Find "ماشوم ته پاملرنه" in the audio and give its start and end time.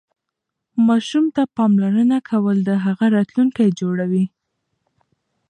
0.87-2.17